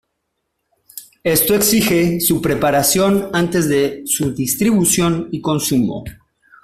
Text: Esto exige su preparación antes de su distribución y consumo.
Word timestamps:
Esto 1.23 1.53
exige 1.53 2.19
su 2.21 2.41
preparación 2.41 3.29
antes 3.33 3.69
de 3.69 4.01
su 4.07 4.33
distribución 4.33 5.29
y 5.31 5.39
consumo. 5.41 6.03